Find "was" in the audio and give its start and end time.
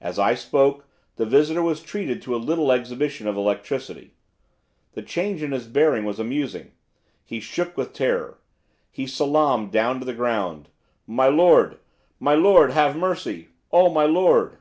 1.60-1.82, 6.04-6.20